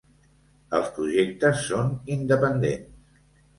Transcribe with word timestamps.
Els 0.77 0.89
projectes 0.95 1.61
són 1.69 1.93
independents. 2.19 3.23